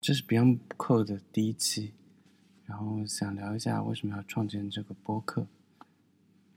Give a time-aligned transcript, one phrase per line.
[0.00, 1.92] 这是 Beyond Code 的第一期，
[2.64, 5.46] 然后想聊一下为什么要创建这个播客。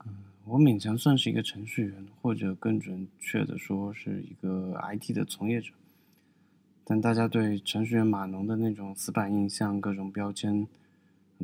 [0.06, 5.74] 嗯，我勉强算是一个程序员，或者更准确的说是一个 IT 的从业者。
[6.84, 10.66] 但大家对程序员码农的那种死板印象、各种标签、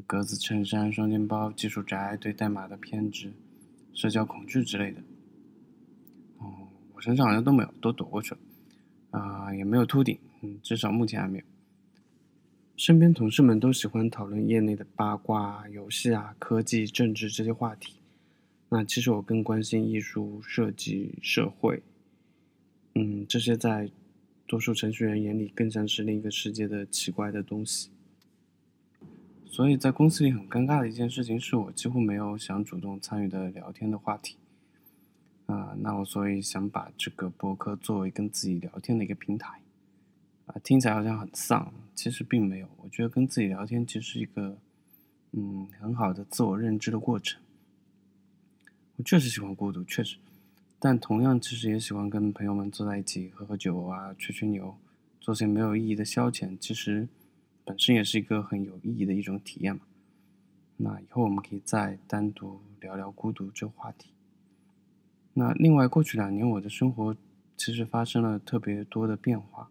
[0.06, 3.30] 格子衬衫、双肩包、技术宅、对代码的偏执、
[3.92, 5.02] 社交恐惧之类的，
[6.38, 8.40] 哦，我身上好像都没有，都躲过去了。
[9.10, 11.44] 啊，也没有秃顶，嗯，至少目前还没有。
[12.80, 17.96] 身边同事们都喜欢讨论业内的八卦、游戏啊、科技、政治这些话题。
[18.70, 21.82] 那其实我更关心艺术、设计、社会，
[22.94, 23.90] 嗯，这些在
[24.46, 27.90] 多数程序员眼里更像是另一个世界的奇怪的东西。
[29.44, 34.38] 所以在公司里很尴尬的一件事情是我几乎没有想主动参与的聊天的话题。
[35.44, 39.60] 啊，那我所以想把这个博客作为跟自己聊天的一个平台。
[40.52, 42.68] 啊，听起来好像很丧，其实并没有。
[42.82, 44.58] 我觉得跟自己聊天其实是一个，
[45.30, 47.40] 嗯，很好的自我认知的过程。
[48.96, 50.16] 我确实喜欢孤独，确实，
[50.80, 54.76] 但同样其实也喜欢跟朋友们坐在一起喝喝酒啊，吹吹牛，
[55.20, 56.58] 做些没有意义的消遣。
[56.58, 57.06] 其实
[57.64, 59.82] 本身也是一个很有意义的一种体验嘛。
[60.78, 64.10] 那以后我们可以再单独聊聊孤独这个话题。
[65.34, 67.16] 那另外，过去两年我的生活
[67.56, 69.70] 其实发生了特别多的变化。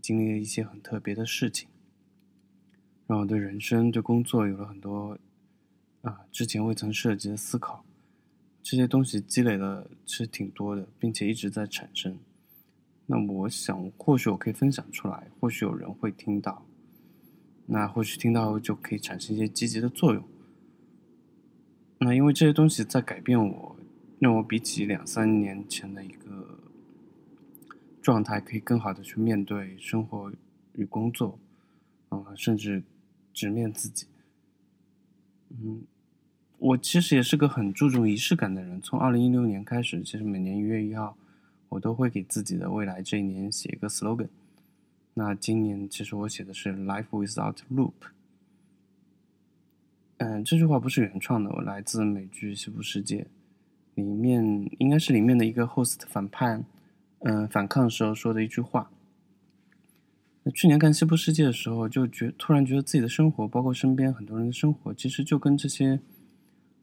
[0.00, 1.68] 经历了一些很特别的事情，
[3.06, 5.18] 让我对人生、对工作有了很多
[6.02, 7.84] 啊之前未曾涉及的思考。
[8.62, 12.18] 这些东西积累的其实挺多的，并且一直在产生。
[13.06, 16.64] 那我想，或许我可以分享出来，或许有人会听到。
[17.66, 20.24] 那或许听到就可以产生一些积极的作用。
[21.98, 23.76] 那因为这些东西在改变我，
[24.18, 26.63] 让我比起两三年前的一个。
[28.04, 30.30] 状态可以更好的去面对生活
[30.74, 31.38] 与工作，
[32.10, 32.82] 啊，甚至
[33.32, 34.06] 直面自己。
[35.48, 35.84] 嗯，
[36.58, 38.78] 我其实也是个很注重仪式感的人。
[38.78, 41.16] 从二零一六年开始，其实每年一月一号，
[41.70, 44.28] 我都会给自己的未来这一年写一个 slogan。
[45.14, 47.94] 那今年其实我写的是 “Life without loop”。
[50.18, 53.22] 嗯，这句话不是原创的，我来自美剧《西部世界》
[53.94, 56.66] 里面，应该是里面的一个 host 反叛。
[57.26, 58.90] 嗯，反抗时候说的一句话。
[60.54, 65.98] 去年看《西部世界》的时候，就觉突然觉得自己的生活，包括身边很多人的生活，其实就跟这些，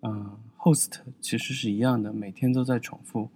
[0.02, 3.30] 嗯，host 其实是一样的，每天都在重复。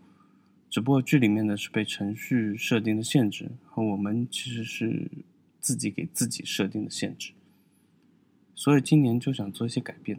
[0.67, 5.11] 只不过剧里面的是被程序设定的限制，和我们其实是
[5.59, 7.33] 自己给自己设定的限制。
[8.55, 10.17] 所以今年就想做一些改变。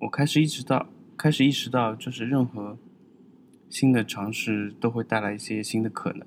[0.00, 0.88] 我开始意识到，
[1.18, 2.78] 开始意识到，就是任何。
[3.72, 6.26] 新的尝试都会带来一些新的可能，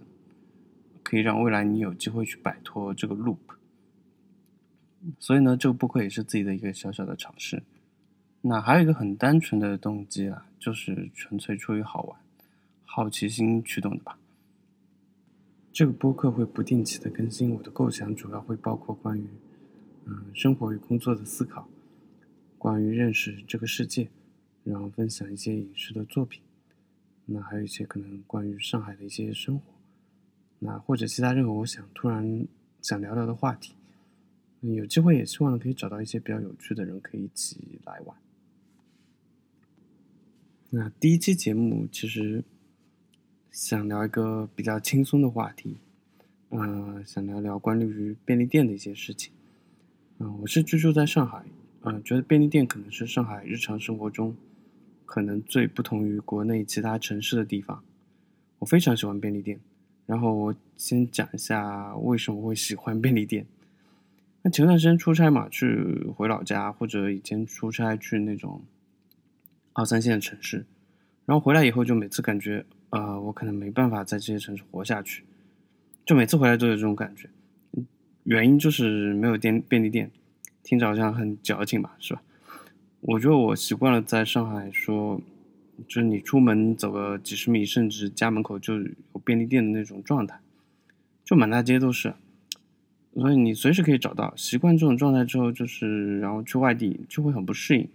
[1.04, 3.38] 可以让未来你有机会去摆脱这个 loop。
[5.20, 7.62] 所以呢，这个播客也是自己的一个小小的尝试。
[8.42, 12.20] 那还有一个很单纯的动机啊，就是纯粹出于好玩、
[12.84, 14.18] 好奇心驱动的吧。
[15.72, 19.28] 这个播客会不定期的更新，我的构想主要会包括关于
[20.06, 21.70] 嗯生活与工作的思考，
[22.58, 24.10] 关于认识这个世界，
[24.64, 26.42] 然后分享一些影视的作品。
[27.26, 29.64] 那还有一些可能关于上海的一些生活，
[30.60, 32.48] 那或者其他任何我想突然
[32.82, 33.74] 想聊聊的话题，
[34.62, 38.16] 有机会也希望可以找到一些比较有趣的人可以一起来玩。
[40.70, 42.44] 那第一期节目其实
[43.52, 45.78] 想聊一个比较轻松的话题，
[46.50, 49.34] 嗯，想聊聊关于便利店的一些事情。
[50.20, 51.44] 嗯，我是居住在上海，
[51.82, 54.36] 嗯，觉得便利店可能是上海日常生活中。
[55.06, 57.84] 可能最不同于国内其他城市的地方，
[58.60, 59.60] 我非常喜欢便利店。
[60.06, 63.46] 然后我先讲一下为什么会喜欢便利店。
[64.44, 68.62] 那前段时间出差嘛，去回老家，或者以前出差去那种
[69.74, 70.66] 二三线城市，
[71.26, 75.24] 然后回来以后就每次感觉，呃，我可能没办法在这些城市活下去，
[76.06, 77.28] 就每次回来都有这种感觉。
[78.26, 80.12] 原因就是没有店便利店，
[80.62, 82.22] 听着好像很矫情吧，是吧？
[83.08, 85.22] 我觉得我习惯了在上海说，
[85.88, 90.40] 就是你出门走个几十米，甚至家门口就有便利店的那种状态，
[91.24, 92.16] 就满大街都是，
[93.14, 94.36] 所以你随时可以找到。
[94.36, 97.88] 习惯这种状态之后，就是然后去外地就会很不适应。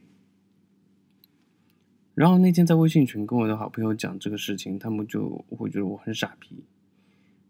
[2.14, 6.62] 然后那天在微信群跟我的好朋友讲这个事情，他们就会觉得我很傻逼。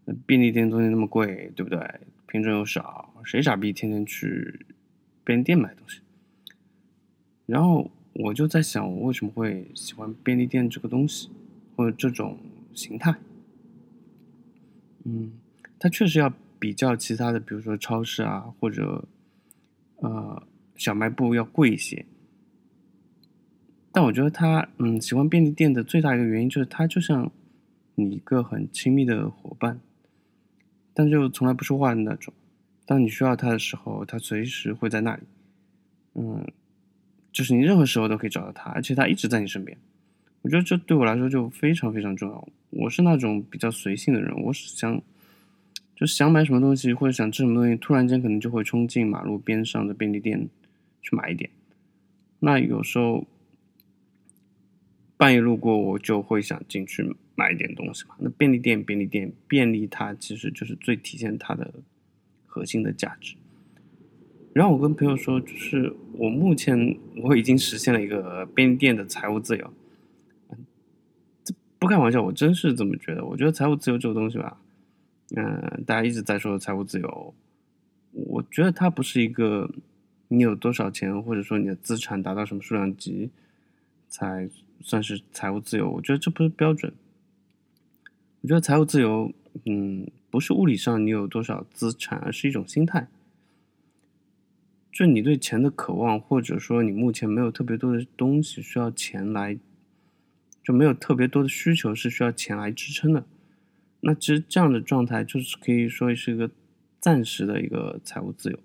[0.05, 1.79] 那便利店东西那么贵，对不对？
[2.25, 4.65] 品种又少，谁傻逼天天去
[5.23, 5.99] 便利店买东西？
[7.51, 11.29] 然后我就在想，我为什么会喜欢便利店这个东西，
[11.75, 12.37] 或者这种
[12.73, 13.13] 形态？
[15.03, 15.33] 嗯，
[15.77, 19.03] 它确实要比较其他的，比如说超市啊，或者
[19.97, 20.41] 呃
[20.75, 22.05] 小卖部要贵一些。
[23.91, 27.29] 但我觉得他嗯喜欢便利店的最大一个原因就是它就像
[27.95, 29.81] 你一个很亲密的伙伴，
[30.93, 32.33] 但就从来不说话的那种。
[32.85, 35.23] 当你需要他的时候，他随时会在那里。
[36.13, 36.45] 嗯，
[37.31, 39.77] 就是你任何时候都可以找到他，而且他一直在你身边。
[40.41, 42.47] 我觉得这对我来说就非常非常重要。
[42.69, 45.01] 我是那种比较随性的人，我是想
[45.95, 50.47] 就想买什么东西或者想吃什么东西，突然间可能就会冲进马路边上的便利店
[51.01, 51.49] 去买一点。
[52.39, 53.27] 那有时候
[55.17, 58.15] 半夜路过，我就会想进去买一点东西嘛。
[58.19, 61.71] 那便利店，便利店，便利，它其实就是最体现它的。
[62.53, 63.33] 核心的价值。
[64.53, 69.73] 然后我跟朋友说，就是我目前我已经实现了一个便利店的财务自由。
[71.43, 73.25] 这不开玩笑，我真是这么觉得。
[73.25, 74.57] 我觉得财务自由这个东西吧，
[75.35, 77.33] 嗯，大家一直在说财务自由，
[78.11, 79.69] 我觉得它不是一个
[80.27, 83.29] 你有多少钱，或者说你的资产达到什么数量级
[84.09, 84.49] 才
[84.81, 85.89] 算是财务自由。
[85.89, 86.93] 我觉得这不是标准。
[88.41, 89.31] 我觉得财务自由，
[89.65, 90.07] 嗯。
[90.31, 93.05] 不是物理上你有多少资产，而是一种心态。
[94.91, 99.57] 就你对钱的渴望，或者说你目前没有特别多的东西需要钱来，
[100.63, 103.25] 就没有特别多的需求是需要钱来支撑的。
[104.01, 106.51] 那其实这样的状态就是可以说是一个
[106.99, 108.59] 暂时的一个财务自由。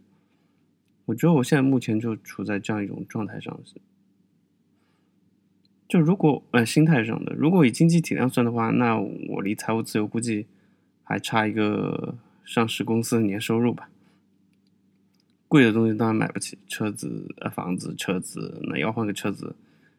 [1.06, 3.58] 我觉得我现在目前就处在这样一种状态上。
[5.88, 10.46] 就如果呃心态上的，如果以经济体量算的话，那我离财务自由估计。
[11.08, 13.88] 还差一个上市公司的年收入吧。
[15.48, 19.54] 贵的东西当然买不起，车子、呃房子、车子，那要换个车子，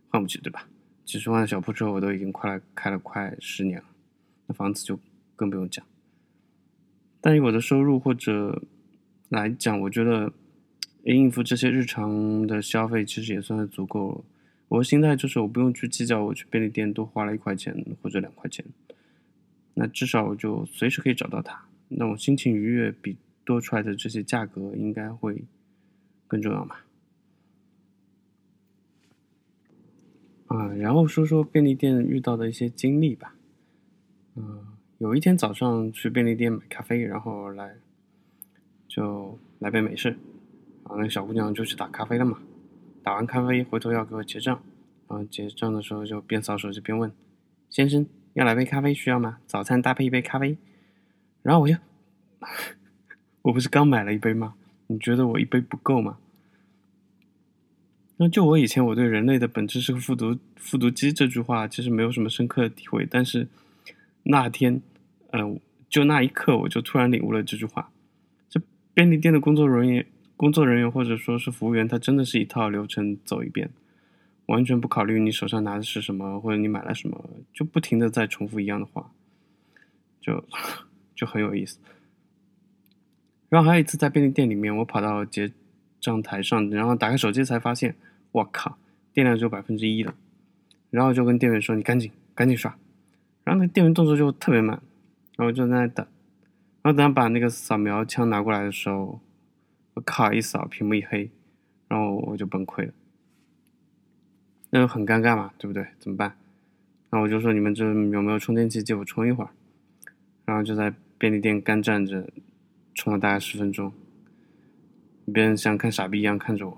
[0.09, 0.67] 换不起，对吧？
[1.05, 3.85] 几十万的小破车我都已经快开了快十年了，
[4.47, 4.99] 那房子就
[5.35, 5.85] 更不用讲。
[7.21, 8.61] 但以我的收入或者
[9.29, 10.33] 来讲，我觉得
[11.03, 14.23] 应付这些日常的消费其实也算是足够了。
[14.67, 18.65] 我的心态就是我不用去计较，我去便利店多花了一块钱或者两块钱。
[19.75, 23.15] 那至少我就随时可以找到它，那我心情愉悦比
[23.47, 25.45] 多出来的这些价格应该会
[26.27, 26.75] 更重要嘛？
[30.47, 33.35] 啊，然后说说便利店遇到的一些经历吧。
[34.35, 34.67] 嗯，
[34.97, 37.77] 有一天早上去便利店买咖啡，然后来
[38.85, 42.41] 就来杯美式，然后那小姑娘就去打咖啡了嘛。
[43.01, 44.61] 打完咖啡回头要给我结账，
[45.07, 47.09] 然后结账的时候就边扫手机边问
[47.69, 48.05] 先生。
[48.33, 49.39] 要来杯咖啡需要吗？
[49.47, 50.57] 早餐搭配一杯咖啡，
[51.41, 51.75] 然后我就，
[53.47, 54.55] 我不是刚买了一杯吗？
[54.87, 56.17] 你觉得我一杯不够吗？
[58.17, 63.47] 那就我以前我对人类的本质是个复读复读机这句话其实没有什么深刻的体会，但是
[64.23, 64.81] 那天，
[65.31, 65.39] 呃，
[65.89, 67.89] 就那一刻我就突然领悟了这句话。
[68.49, 68.59] 这
[68.93, 70.05] 便利店的工作人员
[70.35, 73.69] 工作人员或者说是服务员，他真的是一套流程走一遍。
[74.47, 79.09] 完全不考虑你手上拿的是什么，或者你买了什么，就不停的在重复一样的话，
[80.19, 80.43] 就
[81.15, 81.79] 就很有意思。
[83.49, 85.51] 然后还有一次在便利店里面，我跑到结
[85.99, 87.95] 账台上，然后打开手机才发现，
[88.31, 88.77] 我靠，
[89.13, 90.13] 电量只有百分之一了。
[90.89, 92.77] 然后就跟店员说：“你赶紧赶紧刷。”
[93.43, 94.81] 然后那店员动作就特别慢，
[95.35, 96.05] 然后我就在那等。
[96.81, 99.19] 然后等他把那个扫描枪拿过来的时候，
[99.93, 101.29] 我靠，一扫屏幕一黑，
[101.87, 102.93] 然后我就崩溃了。
[104.69, 105.87] 那就很尴尬嘛，对不对？
[105.99, 106.35] 怎么办？
[107.09, 109.49] 然后我就说你们这有没有充电器借我充一会儿？
[110.45, 112.29] 然后就在便利店干站着，
[113.07, 113.93] 充了大概十分钟。
[115.33, 116.77] 别人像看傻逼一样看着我。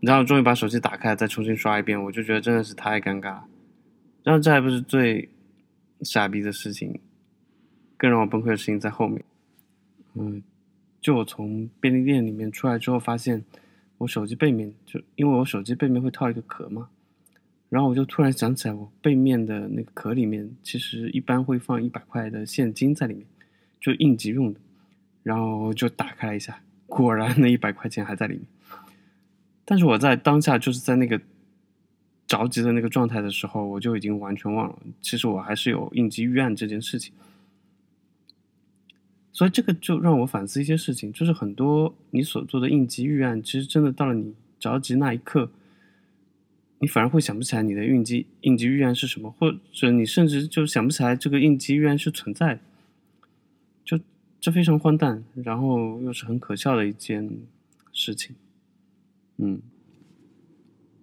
[0.00, 3.40] 然后终于把手机打开，再重新刷一遍，我就觉得真的是太尴尬。
[4.22, 5.30] 然后这还不是最
[6.02, 7.00] 傻逼的事情，
[7.96, 9.24] 更让我崩溃的事情在后面。
[10.12, 10.42] 嗯，
[11.00, 13.42] 就我从便利店里面出来之后，发现。
[13.96, 16.88] 我手机背面就因为我手机背面会套一个壳嘛，
[17.68, 23.26] 然后我就突然想起来，我背面的那个壳里面其实一般会放一百块的现金在里面，
[23.80, 24.60] 就应急用的。
[25.22, 28.42] 然后就打开了一下，果然那一百块钱还在里面。
[29.66, 31.20] 但是我在当下就是在那个
[32.26, 37.12] 着急的那个状态的时候，我就已经完全忘了，其实我还是有应急预案这件事情。
[39.30, 45.50] 所以这个就让我反思一些事情，就是很多你所做的应急预案，其实真的到了你着急那一刻，
[46.78, 52.60] 你反而会想不起来你的应急应急预案是什么，或者你甚至就想不起来这个应急预案是存在的，
[54.40, 57.30] 这非常荒诞，然后又是很可笑的一件
[57.92, 58.34] 事情。
[59.36, 59.60] 嗯，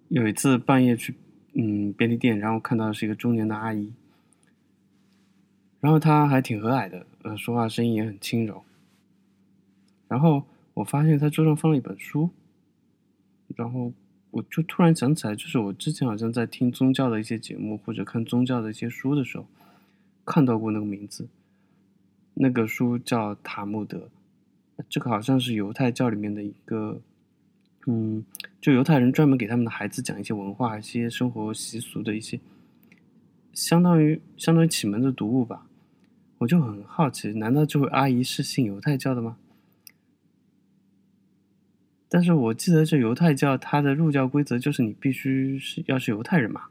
[0.08, 1.14] 有一次半夜去
[1.52, 3.92] 嗯便利店，然后看到是一个中年的阿姨。
[5.80, 8.64] 然后她还挺和蔼的，呃，说话声音也很轻柔。
[10.08, 10.42] 然后
[10.74, 12.30] 我发现他桌上放了一本书，
[13.54, 13.92] 然后
[14.32, 19.46] 我就突然想起来，就是我之前好像在听宗教的一些节目或者看宗教的一些书的时候，
[20.24, 21.28] 看到过那个名字。
[22.40, 24.10] 那个书叫《塔木德》，
[24.88, 27.00] 这个好像是犹太教里面的一个。
[27.90, 28.22] 嗯，
[28.60, 32.38] 就犹太人专门给他们的孩子讲一些文化、一些生活习俗的一些，
[33.54, 35.66] 相当于相当于启蒙的读物吧。
[36.38, 39.38] 我就很好奇，难道这位阿姨是信犹太教的吗？
[42.10, 46.64] 但是我记得这犹太教它的入教规则就是你必须是要是犹太人嘛，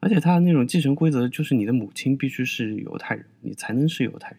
[0.00, 4.38] 而且它的那种继承规则就是你的母亲必须是犹太人，你才能是犹太人。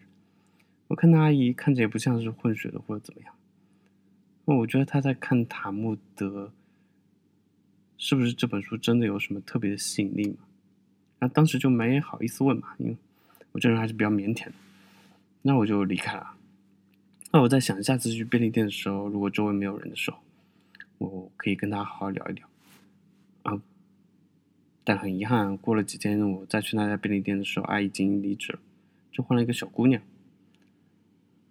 [0.88, 3.34] 我看那阿姨看着也不像是混血的或者怎么样。
[4.46, 6.50] 那我觉得她在看塔木德，
[7.96, 10.38] 是不是这本书真的有什么特别的吸引力嘛？
[11.20, 12.96] 那当时就没好意思问嘛，因为
[13.52, 14.52] 我这人还是比较腼腆的。
[15.42, 16.34] 那我就离开了。
[17.30, 20.18] 那我在想，下次去便利店的时候，如果周围没有人的时候，
[20.96, 22.48] 我可以跟他好好聊一聊。
[23.42, 23.60] 啊，
[24.82, 28.58] 但很遗憾，过了几天，我再去那家便利店的时候，阿姨已经离职了，
[29.12, 30.00] 就换了一个小姑娘。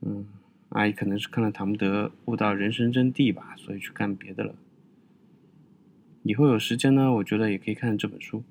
[0.02, 0.28] 嗯。
[0.70, 4.54] 阿姨可能是看了塔木德悟到人生真谛吧，所以去干别的了。
[6.24, 8.44] 以后有时间呢，我觉得也可以看这本书。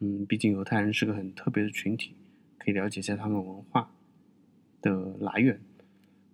[0.00, 2.16] 嗯，毕竟犹太人是个很特别的群体，
[2.58, 3.92] 可以了解一下他们文化
[4.82, 5.60] 的来源。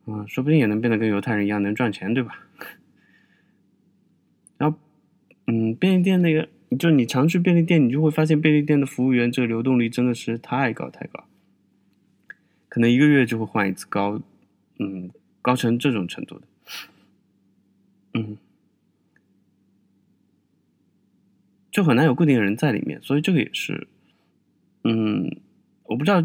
[0.06, 2.46] 嗯，说不定也能变得跟犹太人一样能赚钱，对吧？
[4.56, 4.78] 然后，
[5.49, 11.25] 嗯，便利店那个，就你常去便利店，你就会发现便利店的服务员这个流动率真的是太高太高，
[12.70, 14.23] 可能一个月就会换一次高，
[14.78, 15.11] 嗯。
[15.42, 16.47] 高成这种程度的，
[18.14, 18.37] 嗯，
[21.71, 23.87] 就很难有固定的人在里面，所以这个也是，
[24.83, 25.37] 嗯，
[25.85, 26.21] 我不知道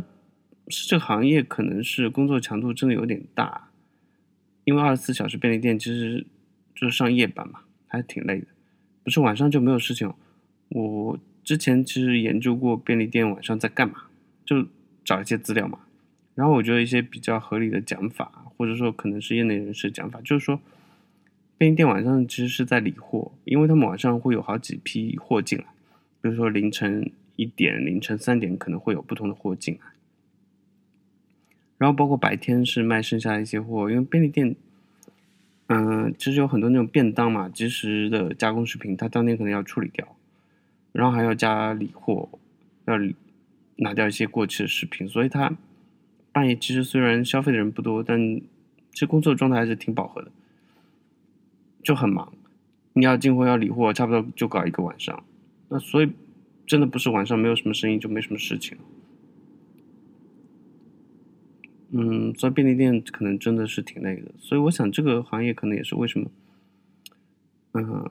[0.69, 3.69] 是这个行业可能是工作强度真的有点大，
[4.63, 6.25] 因为二十四小时便利店其实
[6.73, 8.47] 就是上夜班嘛，还挺累的，
[9.03, 10.11] 不是晚上就没有事情。
[10.69, 14.05] 我之前其实研究过便利店晚上在干嘛，
[14.43, 14.65] 就
[15.05, 15.77] 找一些资料嘛。
[16.41, 20.59] 然后我觉得一些比较合理的讲法，或者说可能是业内人士讲法，就是说，
[21.55, 25.65] 便利店晚上其实是在理货，因为他们晚上会有好几批货进来，
[26.19, 29.81] 比如说凌晨一点、凌晨三点可能会有不同的货进来，
[31.77, 34.55] 然后包括白天是卖剩下一些货，因为便利店，
[35.67, 40.15] 嗯，其实有很多那种便当嘛，即时的加工食品，它当天可能要处理掉，
[40.91, 42.27] 然后还要加理货，
[42.85, 42.95] 要
[43.75, 45.55] 拿掉一些过期的食品，所以它。
[46.31, 48.19] 半夜其实虽然消费的人不多，但
[48.91, 50.31] 其实工作状态还是挺饱和的，
[51.83, 52.33] 就很忙。
[52.93, 55.23] 你要进货要理货，差不多就搞一个晚上。
[55.69, 56.11] 那所以
[56.65, 58.77] 真的不是晚上没有什么生意就没什么事情。
[61.91, 64.31] 嗯，所以便利店可能真的是挺累的。
[64.37, 66.29] 所以我想这个行业可能也是为什么，
[67.73, 68.05] 嗯，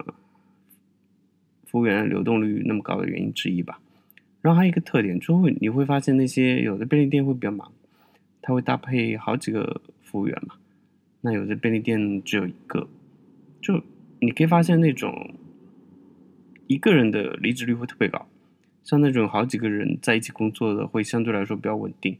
[1.66, 3.80] 服务员流动率那么高的原因之一吧。
[4.42, 7.72] 然后还有一个特点，就会你会发现那些有的便利店会比较忙。
[8.42, 10.56] 他会搭配好几个服务员嘛？
[11.20, 12.88] 那有的便利店只有一个，
[13.60, 13.82] 就
[14.20, 15.34] 你可以发现那种
[16.66, 18.26] 一个人的离职率会特别高，
[18.82, 22.16] 像那种好几个人在一起工作的会相对来说比较稳定。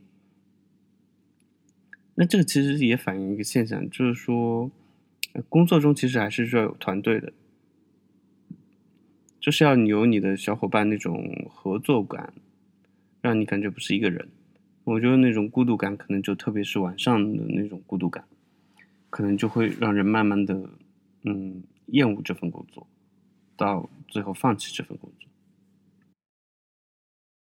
[2.17, 4.71] 那这个其实也反映一个现象，就是说
[5.49, 7.33] 工作中其实还是需要有团队的，
[9.41, 12.35] 就是要有你的小伙伴那种合作感，
[13.23, 14.29] 让你感觉不是一个人。
[14.91, 18.25] 我觉得那种孤独感，可能就特别是晚上的那种孤独感，
[19.09, 20.69] 可能就会让人慢慢的，
[21.23, 22.85] 嗯，厌恶这份工作，
[23.57, 25.30] 到最后放弃这份工作。